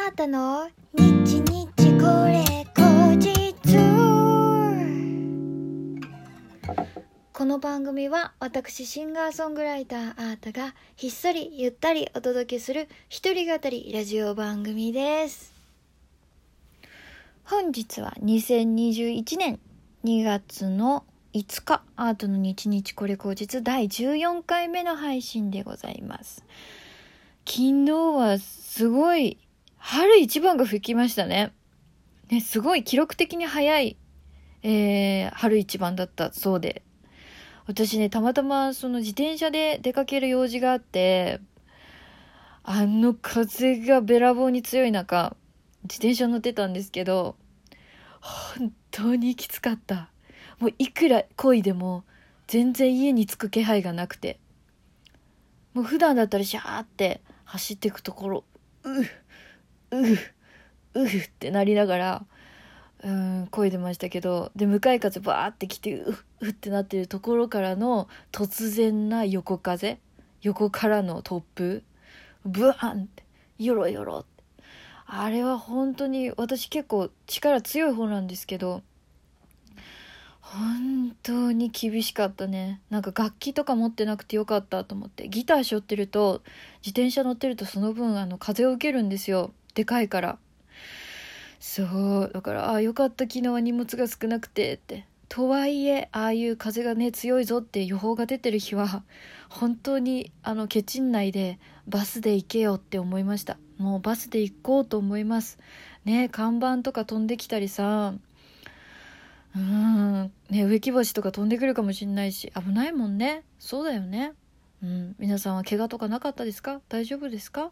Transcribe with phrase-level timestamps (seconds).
[0.00, 0.70] あーたの？
[0.94, 1.66] 日日
[1.98, 3.34] これ後日。
[7.32, 15.52] この番組は私シンガーソングライターあーたがひっそりゆったりお届けする一人語りラジオ番組です。
[17.42, 19.58] 本日は2021年
[20.04, 21.04] 2月の
[21.34, 26.44] 5日アートの日日これ後日第14回目の配信でございます。
[27.44, 29.38] 昨日はすごい
[29.78, 31.52] 春一番が吹きましたね。
[32.30, 33.96] ね、すごい記録的に早い、
[34.62, 36.82] えー、春一番だったそうで。
[37.66, 41.40] 私ね、たまたまその自転車で出かける用事があって、
[42.62, 45.36] あの風がべらぼうに強い中、
[45.84, 47.36] 自転車乗ってたんですけど、
[48.20, 50.10] 本当にきつかった。
[50.58, 52.04] もういくら漕いでも
[52.46, 54.38] 全然家に着く気配がなくて。
[55.74, 58.44] もう普段だったらシャーって走っていくところ、
[58.82, 59.02] う
[59.90, 60.30] うふ
[60.94, 62.26] ううってなりながら、
[63.04, 69.98] うん、漕いでましたけど、で、向かい風バーって来て、ううってなってるところからの突然な横風、
[70.42, 71.82] 横からの突風、
[72.44, 73.24] ブワンって、
[73.58, 74.28] よろよろって。
[75.06, 78.82] あれは本当に私結構力強い方なんですけど、
[80.40, 82.80] 本当に厳しかったね。
[82.90, 85.28] なんか楽器とか持ってなくてよかったと思って。
[85.28, 86.42] ギター背負ってると、
[86.80, 89.52] 自転車乗ってるとその分あの風を受けるんですよ。
[89.74, 90.38] でかいから。
[91.60, 92.30] そう。
[92.32, 95.06] だから、ああ、よかった昨日は荷物が少なくてって。
[95.28, 99.02] とはいえ、ああいう風がね、強いぞって予報が出てる日は、
[99.50, 103.58] 本当にあの、ケチン内でバスで行けよって思いました。
[103.76, 105.58] もうバスで行こうと思います。
[106.04, 108.14] ね、看板とか飛んできたりさ、
[109.54, 113.42] うん、ね、植木鉢とか飛んでくるかもしんないし、危ないもんね。
[113.58, 114.32] そうだよね。
[114.82, 116.80] うん、皆さんは怪我とかなかったですか？
[116.88, 117.70] 大丈夫ですか？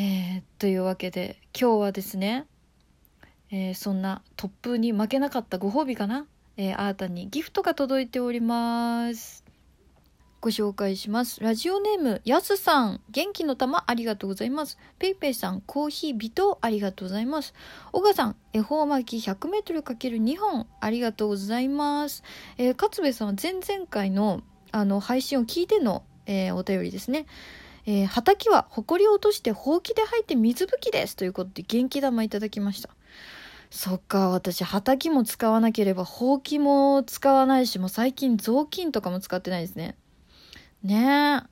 [0.00, 2.46] えー、というわけで、今日はですね、
[3.50, 6.24] えー、そんな突風に負けなかったご褒美かな
[6.56, 9.42] えー、あーたにギフトが届いております。
[10.40, 11.40] ご紹介します。
[11.40, 14.78] ラジオネーム、やすさん、元気の玉ありがとうございます。
[15.00, 17.52] ペイペイさん、コーヒー微糖ありがとうございます。
[17.90, 22.22] 小賀さん、恵方巻き 100m×2 本ありがとうございます。
[22.56, 27.26] えー、勝部さんは前々回のあの配信を聞いての、えー、お便りですね。
[27.90, 32.90] えー、畑は埃を落としてほうきで吐いて水拭きですということで元気玉いただきました。
[33.70, 39.96] そっか、私、畑も使わなければ、ほうきも使わないし、もう最近雑巾とかも使ってないですね。
[40.82, 41.48] ねえ。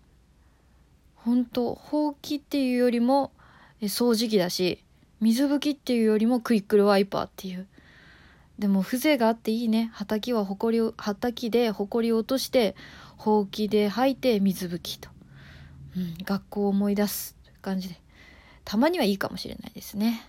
[1.14, 3.32] ほんと、ほうきっていうよりも
[3.80, 4.84] 掃除機だし、
[5.22, 7.66] 水拭きっていうよりもクイックルワイパーっていう。
[8.58, 9.90] でも風情があっていいね。
[9.94, 12.76] 畑はほこりを、畑でほこりを落として、
[13.16, 15.15] ほうきで吐いて水拭きと。
[15.96, 18.00] うん、学校を思い出す感じで。
[18.64, 20.26] たまにはいいかもしれないですね。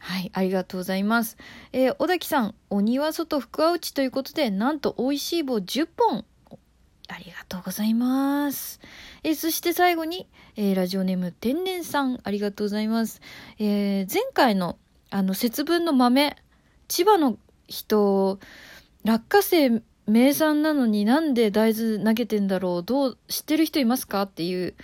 [0.00, 1.36] はい、ありがとうございます。
[1.72, 6.24] えー、小滝さん、お庭外福は内ということで、なんと美味しい棒10本
[7.08, 8.80] ありがとうございます。
[9.22, 13.20] えそして最後に、えー、ラジオネーム天然さん、ありがとうございます。
[13.58, 14.78] え、前回の、
[15.10, 16.36] あの、節分の豆、
[16.88, 17.38] 千葉の
[17.68, 18.38] 人、
[19.04, 24.74] 落花生名産なのになんで大豆投げてんだろうどう、知ってる人いますかっていう、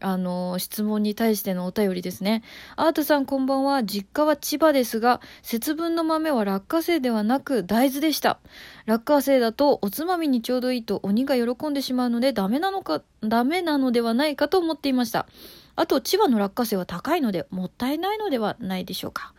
[0.00, 2.42] あの、質問に対してのお便りですね。
[2.76, 3.84] アートさんこんばんは。
[3.84, 8.38] 実家は千葉ですが、節分の豆は落花生ではなく大豆でした。
[8.86, 15.26] 落花生だとおつまみにちょうどいいと鬼が喜んでしまうのでダメなのか、ダメなのではないかと思っていました。
[15.74, 19.32] あと、千葉の落花生は高いので、もったいないのではないでしょうか。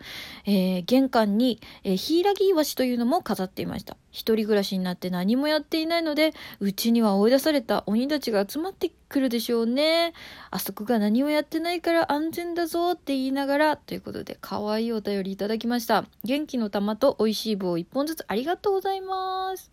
[0.46, 3.98] えー、玄関に、えー、ヒイラギイワシというのも飾っていました。
[4.12, 10.14] 一人暮らしになって何もやっていないので、うちには追い出された鬼たちが集まってくるでしょうね。
[10.50, 16.06] あそこが何もやってないから安全だぞって言いながら、ということで、可愛いお便りいただきました。
[16.24, 19.72] 元気の玉と美味しい棒一本ずつありがとうございます。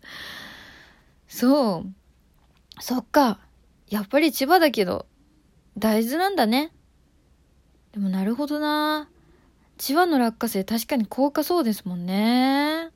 [1.27, 2.81] そう。
[2.81, 3.39] そっか。
[3.89, 5.05] やっぱり千葉だけど、
[5.77, 6.71] 大豆なんだね。
[7.93, 9.09] でもなるほどな。
[9.77, 12.89] 千葉の落花生確かに高価そうですもんね。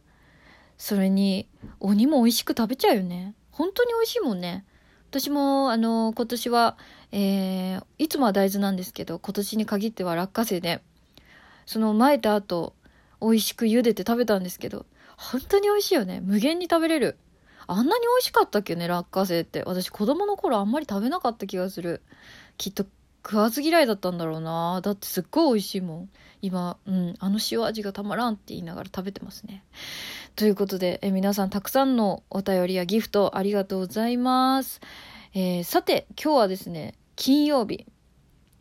[0.77, 1.47] それに、
[1.79, 3.33] 鬼も美味しく食べちゃうよね。
[3.51, 4.65] 本当に美味しいもんね。
[5.09, 6.77] 私も、あの、今年は、
[7.11, 10.81] えー、いつもは大豆なんですけど、今年に限っては落花生で、
[11.65, 12.75] その巻いた後、
[13.21, 14.85] 美味しく茹でて食べたんですけど、
[15.17, 16.19] 本当に美味しいよね。
[16.21, 17.17] 無限に食べれる。
[17.67, 19.63] あんなに美味しかったっけね、落花生って。
[19.63, 22.01] 私子供の頃あんまり食べなかった気がする。
[22.57, 22.85] きっと
[23.25, 26.09] 食わず嫌いだったんだろうなだってすっごい美味しいもん
[26.43, 29.63] 今うんあの塩味がたまらんって言いながら食べてますね
[30.35, 34.79] ということでえ皆さんたくさんのお便りやギフトありがとうございます、
[35.33, 37.87] えー、さて今日はですね金曜日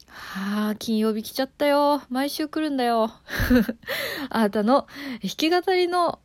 [0.08, 2.02] はあ、金曜日来ちゃったよ。
[2.08, 3.10] 毎週来るんだよ。
[4.30, 4.86] あなたの
[5.20, 6.20] 弾き語りの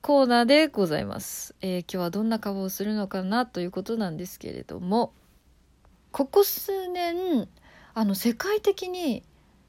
[0.00, 1.56] コーナーでございます。
[1.60, 5.12] えー、今日はどんなカバーをするのかなということなんですけれども、
[6.12, 7.48] ここ数年、
[7.94, 9.24] あの、世界的に、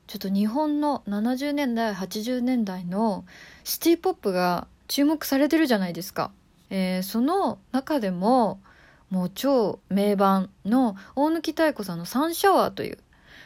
[0.08, 3.26] ちょっと日本の70年代、80年代の
[3.64, 6.32] シティポップが注目されてるじゃないですか。
[6.70, 8.62] えー、その中でも、
[9.10, 13.00] もう超名盤の大貫妙子さんのサンシャワーという、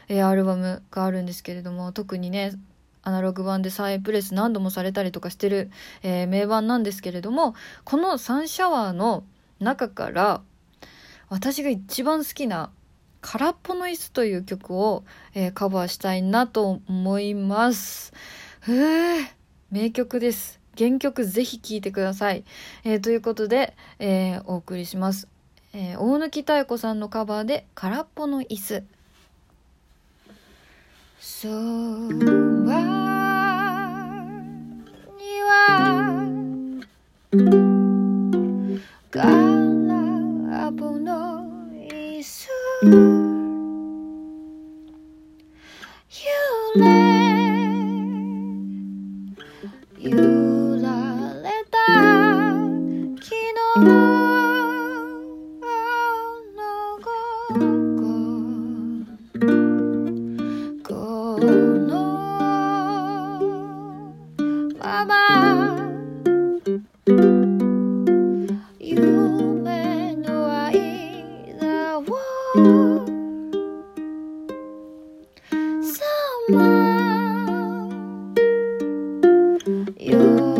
[0.10, 2.52] えー、アルバムがあるんですけれども、特にね、
[3.04, 5.70] アナログ版で再プレス何度もされたりとかしてる、
[6.02, 7.54] えー、名盤なんですけれども、
[7.84, 9.24] このサンシャワーの
[9.60, 10.42] 中から、
[11.30, 12.72] 私が一番好きな
[13.22, 15.04] 空っぽの椅子という曲を、
[15.34, 18.14] えー、カバーしたいなと思います。
[19.72, 20.60] 名曲です。
[20.78, 22.44] 原曲ぜひ聴いてください。
[22.84, 25.28] えー、ということで、えー、お送りします。
[25.74, 28.84] えー、大貫妙子さんのカバーで空っぽの椅子。
[31.26, 32.84] そうは
[39.10, 41.46] 空っぽの
[41.90, 42.50] 椅子
[46.76, 47.13] 揺れ
[80.04, 80.53] you.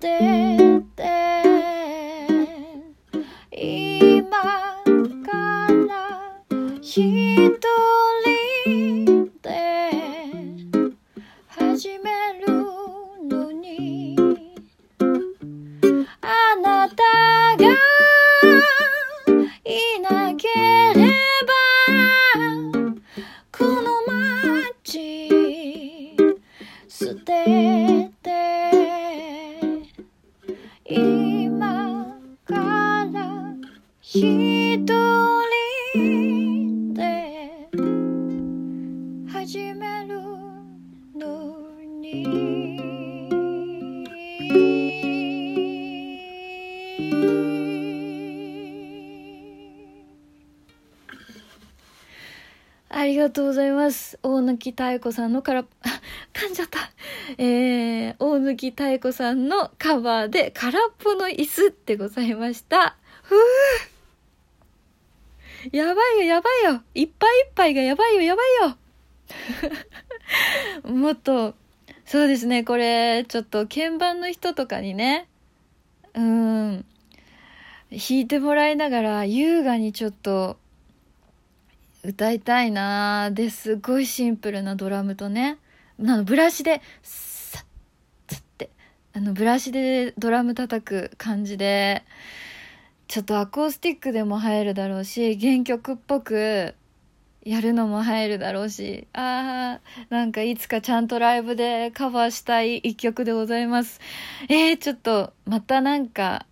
[0.00, 0.39] day.
[39.32, 40.20] 始める
[41.14, 41.56] の
[42.00, 42.80] に
[52.88, 54.18] ありがとうございます。
[54.24, 54.58] 大貫
[54.94, 55.64] 妙子さんのから、あ
[56.34, 56.90] 噛んじゃった。
[57.38, 58.56] えー、大貫
[58.94, 62.96] 妙子さんのカバーで空っぽの椅子ってございました。
[63.22, 63.38] ふぅ
[65.76, 66.82] やばいよ、やばいよ。
[66.94, 68.76] いっぱいいっぱいがやばいよ、やばいよ。
[70.84, 71.54] もっと、
[72.04, 75.28] そうですね、これ、ちょっと鍵盤の人とかにね、
[76.14, 76.84] うん、
[77.90, 80.58] 弾いてもらいながら優雅にちょっと
[82.02, 85.58] 歌いたいなーですごいシンプルなドラムとね、
[85.98, 87.66] あのブラシで、さっ、
[88.26, 88.70] つって、
[89.12, 92.04] あのブラシでドラム叩く感じで、
[93.06, 96.74] ちょっとアコースティックでも入るだろうし、原曲っぽく
[97.42, 104.00] やるのも入るだろうし、あー、なんかいつかちゃんとライブでカバーしたい一曲でございます。
[104.48, 106.46] えー、ちょっと、またなんか、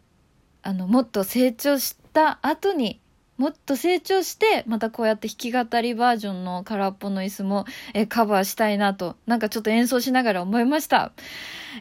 [0.62, 3.00] あの、もっと成長した後に、
[3.37, 11.12] もっと成長して、またこうやって弾き語りバージョンの空っぽの椅子も、えカバーしたいなと、なんかちょっと演奏しながら思いました。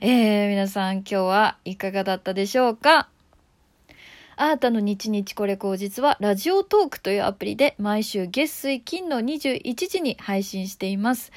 [0.02, 3.08] えー、皆さん今日はいかがだったでしょうか？
[4.40, 11.32] あなたの日日これ口実はラジオトークというアプリで毎週月水金の21時に配信しています。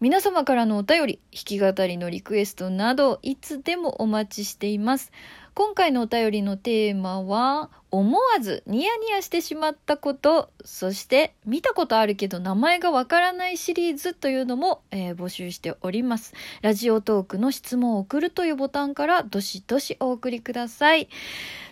[0.00, 5.10] 皆様からのお便り、弾き語りのリクエストなどいつでもお待ちしています。
[5.54, 16.34] 今回のお便りのテーマは、思わずニヤニヤしてしまったこと、そして見たことあるけど名前がわからないシリーズというのも、えー、募集しております。
[16.60, 21.08] ラジオトークの質問を送るというボタンからどしどしお送りください。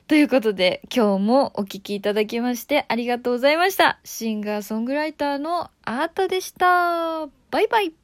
[0.06, 3.98] ということで、今日もお聴きいただきましてありがとうございました。
[4.04, 7.26] シンガーソングライターのアートでした。
[7.50, 8.01] バイバイ。